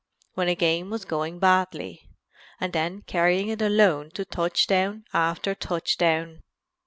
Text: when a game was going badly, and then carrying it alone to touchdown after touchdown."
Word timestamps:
when 0.33 0.47
a 0.47 0.55
game 0.55 0.89
was 0.89 1.05
going 1.05 1.37
badly, 1.37 2.09
and 2.59 2.73
then 2.73 3.03
carrying 3.03 3.49
it 3.49 3.61
alone 3.61 4.09
to 4.09 4.25
touchdown 4.25 5.05
after 5.13 5.53
touchdown." 5.53 6.41